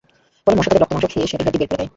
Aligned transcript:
ফলে 0.43 0.55
মশা 0.57 0.69
তাদের 0.71 0.81
রক্ত-মাংস 0.83 1.05
খেয়ে 1.11 1.29
সাদা 1.31 1.43
হাড্ডি 1.45 1.59
বের 1.59 1.69
করে 1.71 1.79
দেয়। 1.81 1.89